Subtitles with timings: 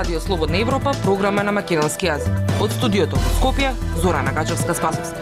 [0.00, 2.38] Радио Слободна Европа, програма на македонски јазик.
[2.56, 3.68] Од студиото во Скопје,
[4.02, 5.20] Зора Нагачевска Спасовска.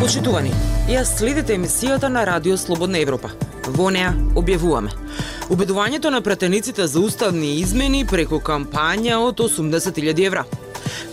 [0.00, 0.50] Почитувани,
[0.90, 3.30] ја следите емисијата на Радио Слободна Европа.
[3.70, 4.90] Во неа објавуваме
[5.48, 10.44] Убедувањето на пратениците за уставни измени преку кампања од 80.000 евра.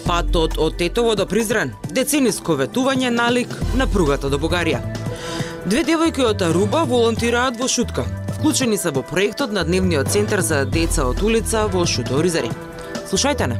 [0.05, 4.81] Патот од Тетово до Призрен, децениско ветување налик на пругата до Бугарија.
[5.65, 8.07] Две девојки од Аруба волонтираат во Шутка,
[8.39, 12.49] вклучени се во проектот на Дневниот центар за деца од улица во Шуторизари.
[13.05, 13.59] Слушајте не.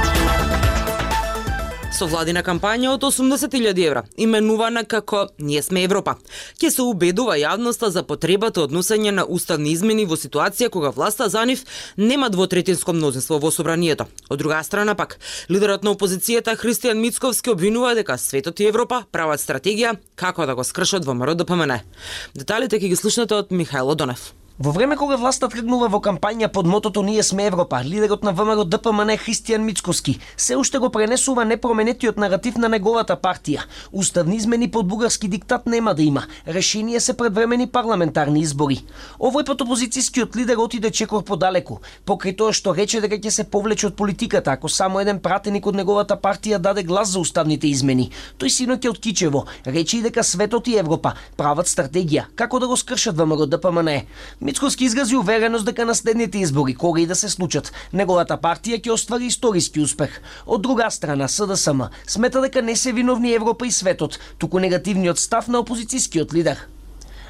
[2.01, 6.15] со владина кампања од 80.000 евра, именувана како Ние сме Европа.
[6.57, 11.29] Ке се убедува јавноста за потребата од носење на уставни измени во ситуација кога власта
[11.29, 11.61] за нив
[11.97, 14.09] нема двотретинско мнозинство во собранието.
[14.29, 19.45] Од друга страна пак, лидерот на опозицијата Христијан Мицковски обвинува дека светот и Европа прават
[19.45, 21.81] стратегија како да го скршат во МРДПМН.
[22.33, 24.31] Деталите ќе ги слушнете од Михајло Донев.
[24.61, 28.61] Во време кога власта тргнува во кампања под мотото Ние сме Европа, лидерот на ВМРО
[28.69, 33.63] ДПМН Христијан Мицкоски се уште го пренесува непроменетиот наратив на неговата партија.
[33.91, 36.23] Уставни измени под бугарски диктат нема да има.
[36.47, 38.77] Решение се предвремени парламентарни избори.
[39.17, 43.87] Овој пат опозицијскиот лидер отиде чекор подалеку, покрај тоа што рече дека ќе се повлече
[43.87, 48.11] од политиката ако само еден пратеник од неговата партија даде глас за уставните измени.
[48.37, 52.77] Тој синоќа од Кичево рече и дека светот и Европа прават стратегија како да го
[52.77, 54.05] скршат ВМРО ДПМН.
[54.51, 59.29] Мицкоски изгази увереност дека наследните избори, кога и да се случат, неговата партија ќе оствари
[59.31, 60.17] историски успех.
[60.43, 65.47] Од друга страна, СДСМ смета дека не се виновни Европа и светот, туку негативниот став
[65.47, 66.67] на опозицијскиот лидер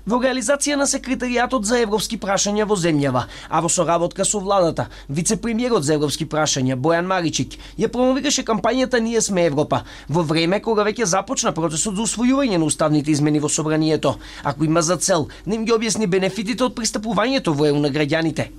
[0.06, 5.84] во реализација на секретаријатот за европски прашања во земјава, а во соработка со владата, вице-премиерот
[5.84, 11.06] за европски прашања Бојан Маричик ја промовираше кампањата Ние сме Европа во време кога веќе
[11.06, 15.66] започна процесот за усвојување на уставните измени во собранието, ако има за цел да им
[15.66, 18.50] ги објасни бенефитите од пристапувањето во ЕУ на граѓаните.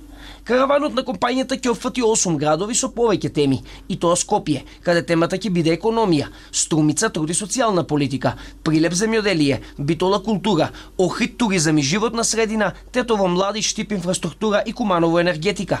[0.43, 5.39] Караванот на компанијата ќе опфати 8 градови со повеќе теми, и тоа Скопје, каде темата
[5.39, 8.33] ќе биде економија, Струмица труд и социјална политика,
[8.67, 10.67] Прилеп земјоделие, Битола култура,
[10.97, 15.79] Охрид туризам и животна средина, Тетово млади штип инфраструктура и Куманово енергетика.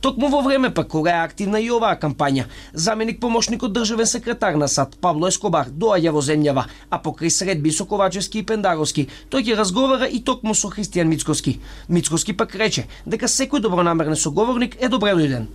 [0.00, 4.68] Токму во време па кога е активна и оваа кампања, заменик помошникот државен секретар на
[4.70, 9.58] САД Пабло Ескобар доаѓа во земјава, а покрај средби со Ковачевски и Пендаровски, тој ќе
[9.58, 11.58] разговара и токму со Христијан Мицкоски.
[11.88, 15.50] Мицкоски пак рече дека секој добронамерен соговорник е добре дојден.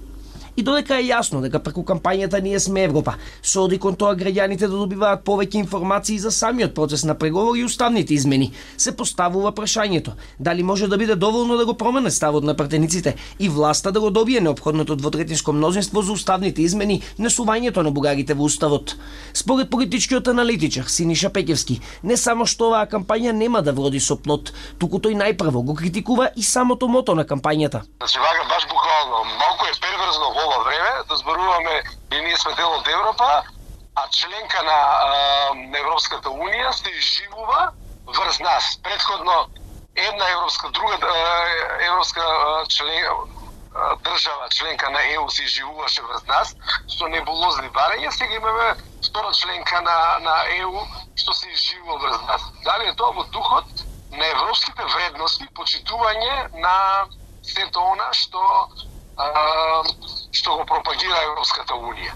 [0.57, 4.67] И додека е јасно дека преку кампањата Ние сме Европа се оди кон тоа граѓаните
[4.67, 10.13] да добиваат повеќе информации за самиот процес на преговори и уставните измени, се поставува прашањето
[10.39, 14.09] дали може да биде доволно да го промене ставот на пратениците и власта да го
[14.09, 18.95] добие необходното двотретинско мнозинство за уставните измени, несувањето на бугарите во уставот.
[19.33, 24.53] Според политичкиот аналитичар Синиша Пекевски, не само што оваа кампања нема да вроди со плод,
[24.77, 27.83] туку тој најпрво го критикува и самото мото на кампањата.
[27.99, 28.19] Значи,
[28.49, 29.73] баш буквално, малку е
[30.45, 33.43] ова време да зборуваме и ние сме дел од Европа,
[33.95, 34.79] а членка на,
[35.55, 37.71] на Европската Унија се живува
[38.07, 38.79] врз нас.
[38.83, 39.47] Предходно
[39.95, 40.97] една европска, друга
[41.79, 42.21] европска
[42.69, 43.05] член,
[44.03, 46.55] држава, членка на ЕУ се живуваше врз нас,
[46.87, 48.75] со небулозни барања, сега имаме
[49.05, 52.41] втора членка на, на ЕУ што се живува врз нас.
[52.63, 57.05] Дали е тоа во духот на европските вредности, почитување на
[57.41, 58.69] сето она што
[60.31, 62.13] што го пропагира Европската Унија.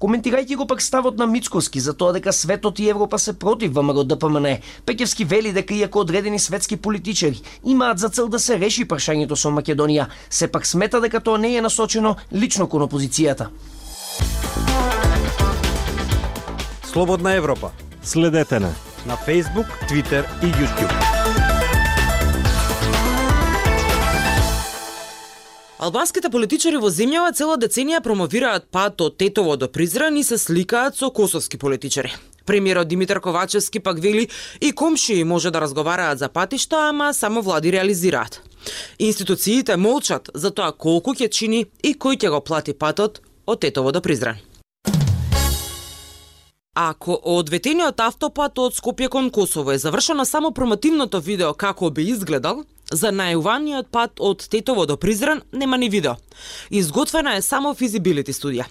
[0.00, 4.04] Коментирајќи го пак ставот на Мицковски за тоа дека светот и Европа се против ВМРО
[4.04, 4.56] ДПМН,
[4.86, 9.52] Пекевски вели дека иако одредени светски политичари имаат за цел да се реши прашањето со
[9.52, 13.48] Македонија, сепак смета дека тоа не е насочено лично кон опозицијата.
[16.84, 17.70] Слободна Европа.
[18.02, 18.72] Следете на
[19.06, 21.19] на Facebook, Twitter и YouTube.
[25.80, 30.98] Албанските политичари во земјава цела деценија промовираат пат од Тетово до Призран и се сликаат
[30.98, 32.12] со косовски политичари.
[32.44, 34.28] Премиерот Димитар Ковачевски пак вели
[34.60, 38.42] и комшии може да разговараат за патишта, ама само влади реализираат.
[38.98, 43.92] Институциите молчат за тоа колку ќе чини и кој ќе го плати патот од Тетово
[43.92, 44.36] до Призран.
[46.76, 52.64] Ако одветениот автопат од Скопје кон Косово е завршено само промотивното видео како би изгледал,
[52.90, 56.16] За најуваниот пат од Тетово до Призран нема ни видео.
[56.70, 58.66] Изготвена е само физибилити студија.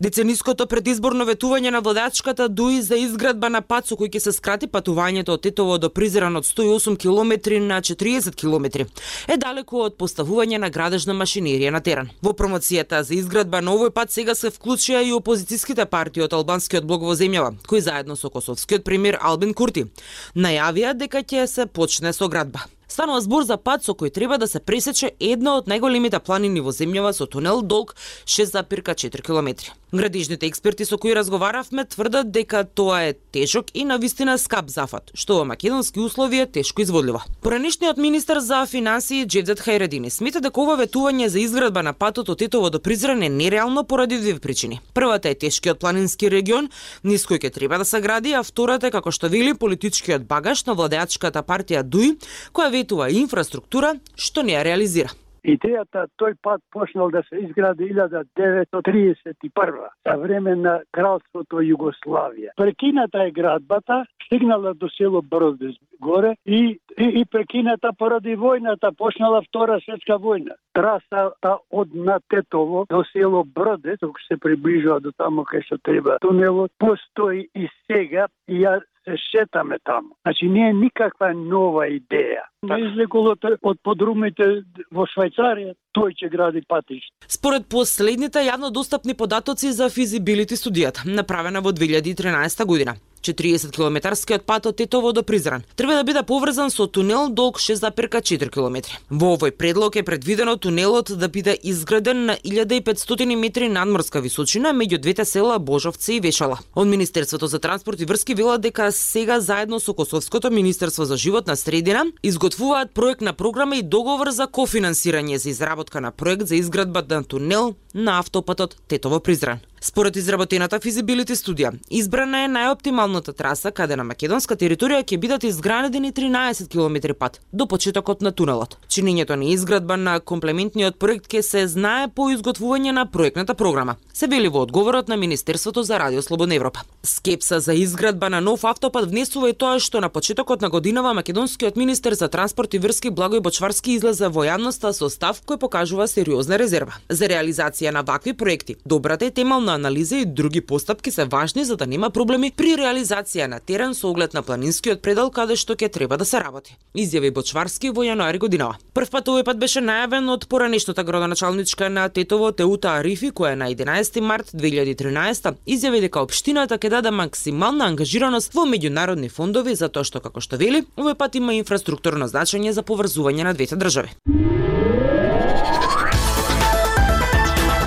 [0.00, 4.68] Децениското предизборно ветување на владачката дуи за изградба на пат со кој ќе се скрати
[4.70, 7.32] патувањето од Тетово до Призран од 108 км
[7.64, 8.86] на 40 км
[9.28, 12.10] е далеку од поставување на градежна машинерија на терен.
[12.22, 16.84] Во промоцијата за изградба на овој пат сега се вклучија и опозицијските партии од албанскиот
[16.84, 19.88] блок во земјава, кои заедно со косовскиот премиер Албин Курти
[20.36, 22.66] најавија дека ќе се почне со градба.
[22.88, 26.70] Станува збор за пат со кој треба да се пресече една од најголемите планини во
[26.70, 27.96] земјава со тунел долг
[28.26, 29.72] 6,4 км.
[29.92, 35.36] Градишните експерти со кои разговаравме тврдат дека тоа е тежок и навистина скап зафат, што
[35.38, 37.22] во македонски услови е тешко изводливо.
[37.40, 42.38] Поранишниот министер за финансии Джевдет Хайредини смета дека ова ветување за изградба на патот од
[42.38, 44.80] Тетово до Призран е нереално поради две причини.
[44.94, 46.66] Првата е тешкиот планински регион,
[47.04, 50.64] низ кој ќе треба да се гради, а втората е како што вели политичкиот багаж
[50.66, 52.18] на владеачката партија ДУИ,
[52.50, 55.14] која ветува инфраструктура што не ја реализира.
[55.46, 62.50] Идејата тој пат почнал да се изгради 1931 за време на кралството Југославија.
[62.56, 69.42] Прекината е градбата, стигнала до село Бродес горе и, и, и прекината поради војната, почнала
[69.46, 70.58] Втора светска војна.
[70.74, 76.18] Трасата од на Тетово до село Бродес, док се приближува до тамо кај што треба
[76.26, 80.16] тунелот, постои и сега и ја се шетаме таму.
[80.22, 82.44] Значи не е никаква нова идеја.
[82.66, 84.48] Не излекуват од подрумите
[84.90, 87.12] во Швајцарија, тој ќе гради патишта.
[87.28, 92.96] Според последните јавно достапни податоци за физибилити студијата, направена во 2013 година,
[93.32, 98.50] 40 километарскиот пат од Тетово до Призран треба да биде поврзан со тунел долг 6,4
[98.50, 98.82] км.
[99.10, 104.98] Во овој предлог е предвидено тунелот да биде изграден на 1500 метри надморска височина меѓу
[104.98, 106.58] двете села Божовци и Вешала.
[106.74, 111.56] Од Министерството за транспорт и врски велат дека сега заедно со Косовското Министерство за животна
[111.56, 117.24] средина изготвуваат проектна програма и договор за кофинансирање за изработка на проект за изградба на
[117.24, 119.58] тунел на автопатот Тетово-Призран.
[119.80, 126.10] Според изработената физибилити студија, избрана е најоптималната траса каде на македонска територија ќе бидат изградени
[126.12, 128.78] 13 км пат до почетокот на тунелот.
[128.88, 134.26] Чинењето на изградба на комплементниот проект ќе се знае по изготвување на проектната програма, се
[134.26, 136.80] вели во одговорот на Министерството за Радио Слободна Европа.
[137.02, 141.76] Скепса за изградба на нов автопат внесува и тоа што на почетокот на годинава македонскиот
[141.76, 146.58] министер за транспорт и врски Благој Бочварски излезе во јавноста со став кој покажува сериозна
[146.58, 146.98] резерва.
[147.08, 151.64] За реализација реализација на вакви проекти, добрата и темална анализа и други постапки се важни
[151.64, 155.74] за да нема проблеми при реализација на терен со оглед на планинскиот предел каде што
[155.74, 156.76] ќе треба да се работи.
[156.96, 158.76] Изјави Бочварски во јануари годинава.
[158.94, 163.70] Прв пат овој пат беше најавен од поранешната градоначалничка на Тетово Теута Арифи која на
[163.70, 170.20] 11 март 2013 изјави дека општината ќе даде максимална ангажираност во меѓународни фондови затоа што
[170.20, 174.16] како што вели, овој пат има инфраструктурно значење за поврзување на двете држави.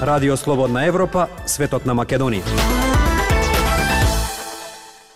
[0.01, 2.43] Радио Слободна Европа, светот на Македонија.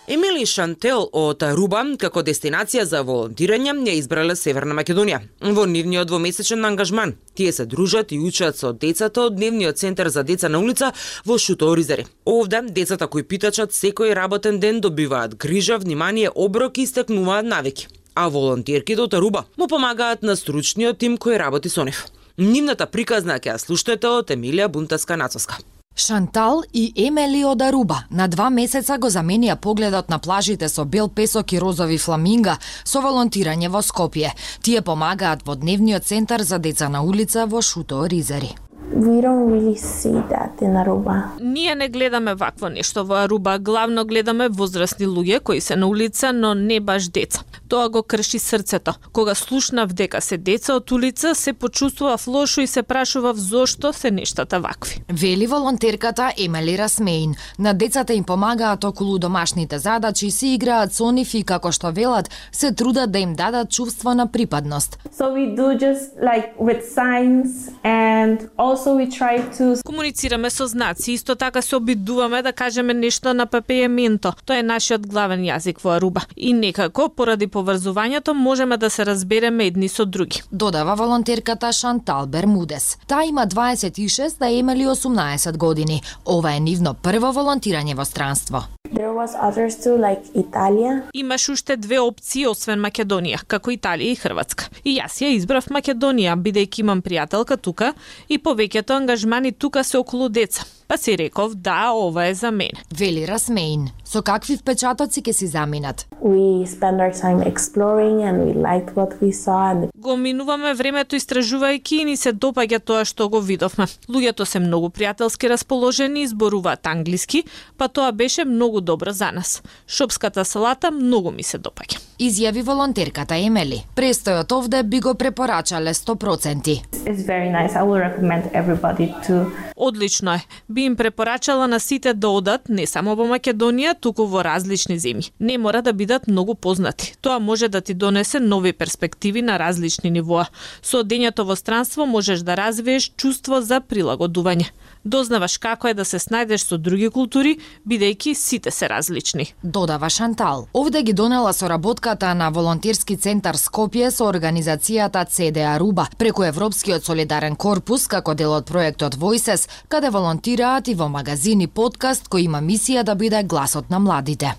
[0.06, 6.64] Емили Шантел од Руба како дестинација за волонтирање ја избрале Северна Македонија во нивниот двомесечен
[6.68, 7.14] ангажман.
[7.34, 10.92] Тие се дружат и учат со децата од дневниот центар за деца на улица
[11.24, 12.04] во Шуто Оризари.
[12.26, 18.28] Овде децата кои питачат секој работен ден добиваат грижа, внимание, оброк и стекнуваат навики а
[18.28, 22.04] волонтерките од Руба му помагаат на стручниот тим кој работи со нив.
[22.36, 25.60] Нивната приказна ќе ја слушнете од Емилија Бунтаска Нацовска.
[25.94, 31.08] Шантал и Емели од Аруба на два месеца го заменија погледот на плажите со бел
[31.08, 34.34] песок и розови фламинга со волонтирање во Скопје.
[34.62, 38.50] Тие помагаат во дневниот центар за деца на улица во Шуто Ризари.
[38.92, 41.22] We don't really see that in Aruba.
[41.40, 46.32] Ние не гледаме вакво нешто во Аруба, главно гледаме возрастни луѓе кои се на улица,
[46.32, 47.40] но не баш деца.
[47.68, 48.92] Тоа го крши срцето.
[49.12, 54.10] Кога слушнав дека се деца од улица, се почувствував лошо и се прашував зошто се
[54.10, 55.02] нештата вакви.
[55.12, 57.34] Вели волонтерката Емели Расмеин.
[57.58, 62.30] На децата им помагаат околу домашните задачи, си играат со нив и како што велат,
[62.52, 64.98] се трудат да им дадат чувство на припадност.
[65.18, 71.12] So we do just like with signs and also we try to Комуницираме со знаци,
[71.12, 74.34] исто така се обидуваме да кажеме нешто на папејементо.
[74.46, 76.24] Тоа е нашиот главен јазик во Аруба.
[76.36, 80.42] И некако, поради поврзувањето, можеме да се разбереме едни со други.
[80.52, 82.98] Додава волонтерката Шантал Бермудес.
[83.06, 86.02] Таа има 26, да Емели 18 години.
[86.26, 88.64] Ова е нивно прво волонтирање во странство.
[88.94, 91.02] there was others too like Italia.
[91.14, 94.68] Имаш уште две опции освен Македонија, како Италија и Хрватска.
[94.84, 97.92] И јас ја избрав Македонија, бидејќи имам пријателка тука
[98.28, 100.64] и повеќето ангажмани тука се околу деца.
[100.88, 102.82] Па си реков, да, ова е за мене.
[102.92, 103.88] Вели Расмеин.
[104.14, 106.04] Со какви впечатоци ќе си заминат?
[106.22, 111.16] We spend our time exploring and we liked what we saw and Го минуваме времето
[111.16, 113.88] истражувајќи и ни се допаѓа тоа што го видовме.
[114.08, 117.42] Луѓето се многу пријателски расположени и зборуваат англиски,
[117.76, 119.62] па тоа беше многу добро за нас.
[119.88, 121.98] Шопската салата многу ми се допаѓа.
[122.20, 123.82] Изјави волонтерката Емели.
[123.96, 126.82] Престојот овде би го препорачале 100%.
[127.06, 127.74] it's very nice.
[127.74, 130.40] I will recommend everybody to Одлично е.
[130.68, 135.30] Би им препорачала на сите да одат не само во Македонија, туку во различни земји.
[135.40, 137.14] Не мора да бидат многу познати.
[137.24, 140.46] Тоа може да ти донесе нови перспективи на различни нивоа.
[140.82, 144.68] Со одењето во странство можеш да развиеш чувство за прилагодување.
[145.04, 147.58] Дознаваш како е да се снајдеш со други култури,
[147.88, 149.46] бидејќи сите се различни.
[149.62, 150.66] Додава Шантал.
[150.72, 157.56] Овде ги донела соработката на волонтерски центар Скопје со организацијата CDA Руба преку Европскиот солидарен
[157.56, 163.04] корпус како дел од проектот Voices, каде волонтираат и во магазини, подкаст кој има мисија
[163.04, 164.54] да биде гласот на младите.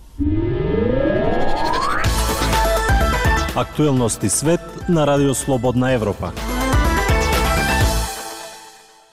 [3.56, 6.32] Актуелности свет на Радио Слободна Европа.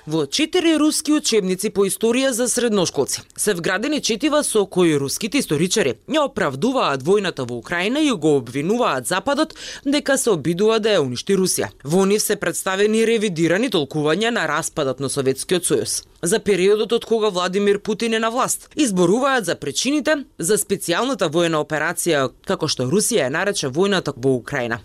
[0.06, 5.92] Во четири руски учебници по историја за средношколци се вградени четива со кои руските историчари
[6.10, 9.54] ја оправдуваат војната во Украина и го обвинуваат Западот
[9.86, 11.70] дека се обидува да ја уништи Русија.
[11.84, 17.28] Во нив се представени ревидирани толкувања на распадот на Советскиот сојуз за периодот од кога
[17.28, 18.70] Владимир Путин е на власт.
[18.74, 24.82] Изборуваат за причините за специјалната воена операција, како што Русија ја нарече војната во Украина.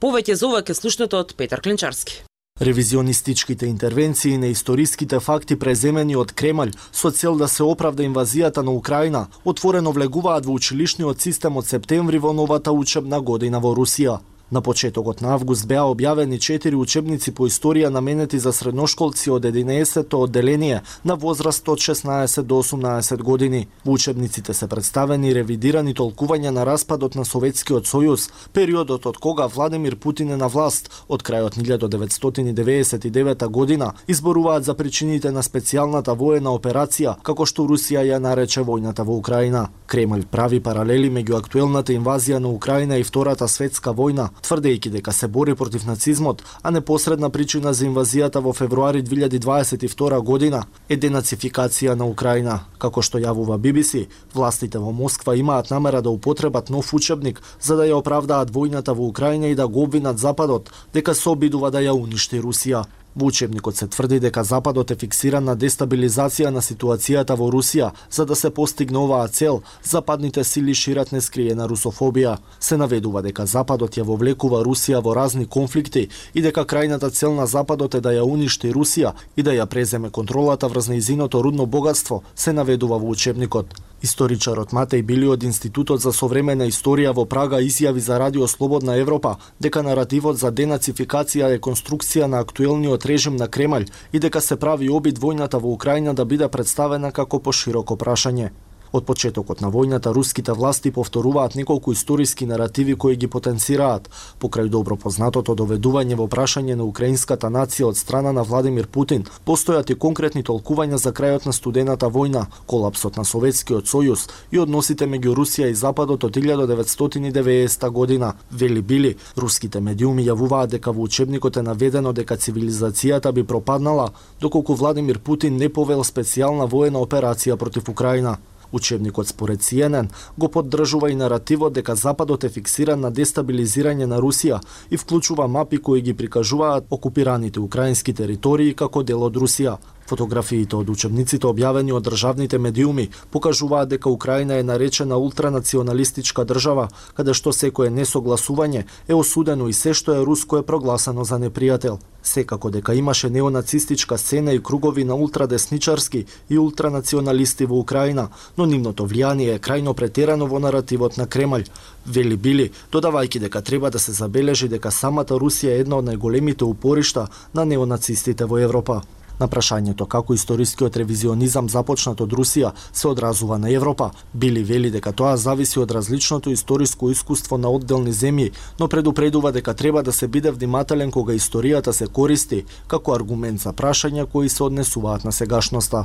[0.00, 2.22] Повеќе за ова ке слушнете од Петар Клинчарски.
[2.62, 8.70] Ревизионистичките интервенции на историските факти преземени од Кремљ со цел да се оправда инвазијата на
[8.70, 14.20] Украина, отворено влегуваат во училишниот систем од септември во новата учебна година во Русија.
[14.52, 20.18] На почетокот на август беа објавени четири учебници по историја наменети за средношколци од 11-то
[20.26, 23.68] одделение на возраст од 16 до 18 години.
[23.84, 29.96] Во учебниците се представени ревидирани толкувања на распадот на Советскиот сојуз, периодот од кога Владимир
[29.96, 37.16] Путин е на власт од крајот 1999 година, изборуваат за причините на специјалната воена операција,
[37.22, 39.70] како што Русија ја нарече војната во Украина.
[39.88, 45.28] Кремљ прави паралели меѓу актуелната инвазија на Украина и Втората светска војна, тврдејќи дека се
[45.28, 52.06] бори против нацизмот, а непосредна причина за инвазијата во февруари 2022 година е денацификација на
[52.06, 52.60] Украина.
[52.78, 57.86] Како што јавува BBC, властите во Москва имаат намера да употребат нов учебник за да
[57.86, 61.94] ја оправдаат војната во Украина и да го обвинат Западот дека се обидува да ја
[61.94, 62.84] уништи Русија.
[63.14, 68.24] Во учебникот се тврди дека Западот е фиксиран на дестабилизација на ситуацијата во Русија, за
[68.24, 72.38] да се постигне оваа цел, западните сили шират нескриена русофобија.
[72.60, 77.46] Се наведува дека Западот ја вовлекува Русија во разни конфликти и дека крајната цел на
[77.46, 82.22] Западот е да ја уништи Русија и да ја преземе контролата врз нејзиното рудно богатство,
[82.34, 83.91] се наведува во учебникот.
[84.02, 89.36] Историчарот Матеј Били од Институтот за современа историја во Прага изјави за Радио Слободна Европа
[89.62, 94.90] дека наративот за денацификација е конструкција на актуелниот режим на Кремљ и дека се прави
[94.90, 98.50] обид војната во Украина да биде представена како пошироко прашање.
[98.92, 104.98] Од почетокот на војната, руските власти повторуваат неколку историски наративи кои ги потенцираат, покрај добро
[105.00, 110.44] познатото доведување во прашање на украинската нација од страна на Владимир Путин, постојат и конкретни
[110.44, 115.74] толкувања за крајот на студената војна, колапсот на Советскиот сојуз и односите меѓу Русија и
[115.74, 118.34] Западот од 1990 година.
[118.50, 124.74] Вели Били, руските медиуми јавуваат дека во учебникот е наведено дека цивилизацијата би пропаднала доколку
[124.74, 128.36] Владимир Путин не повел специјална воена операција против Украина.
[128.72, 134.60] Учебникот според CNN го поддржува и наративот дека Западот е фиксиран на дестабилизирање на Русија
[134.90, 139.76] и вклучува мапи кои ги прикажуваат окупираните украински територии како дел од Русија.
[140.06, 147.34] Фотографиите од учебниците објавени од државните медиуми покажуваат дека Украина е наречена ултранационалистичка држава, каде
[147.34, 152.00] што секое несогласување е осудено и се што е руско е прогласано за непријател.
[152.22, 159.06] Секако дека имаше неонацистичка сцена и кругови на ултрадесничарски и ултранационалисти во Украина, но нивното
[159.06, 161.66] влијание е крајно претерано во наративот на Кремљ.
[162.06, 166.62] Вели Били, додавајќи дека треба да се забележи дека самата Русија е една од најголемите
[166.62, 169.02] упоришта на неонацистите во Европа.
[169.40, 175.12] На прашањето како историскиот ревизионизам започнат од Русија се одразува на Европа, Били вели дека
[175.12, 180.28] тоа зависи од различното историско искуство на одделни земји, но предупредува дека треба да се
[180.28, 186.04] биде внимателен кога историјата се користи како аргумент за прашања кои се однесуваат на сегашноста.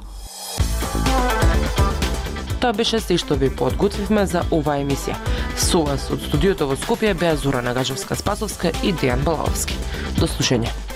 [2.61, 5.17] Тоа беше се што ви подготвивме за оваа емисија.
[5.61, 9.77] Со вас од студиото во Скопје беа Зора Нагажевска Спасовска и Дејан Балаовски.
[10.17, 10.86] До слушање.